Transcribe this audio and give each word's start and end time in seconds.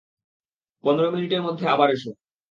পনেরো 0.83 1.09
মিনিটের 1.11 1.41
মধ্যে 1.41 1.65
আবার 1.67 1.89
এসো। 1.89 2.11